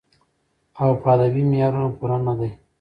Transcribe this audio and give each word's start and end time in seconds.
او 0.81 0.89
پۀ 1.01 1.07
ادبې 1.15 1.43
معيارونو 1.49 1.87
پوره 1.97 2.17
نۀ 2.25 2.33
دی 2.39 2.49